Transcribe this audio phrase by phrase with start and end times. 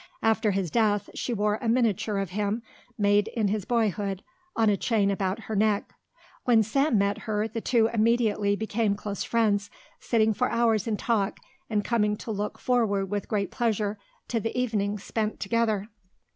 [0.23, 2.63] After his death she wore a miniature of him,
[2.97, 4.23] made in his boyhood,
[4.55, 5.93] on a chain about her neck.
[6.43, 9.69] When Sam met her the two immediately became close friends,
[9.99, 14.59] sitting for hours in talk and coming to look forward with great pleasure to the
[14.59, 15.87] evenings spent together.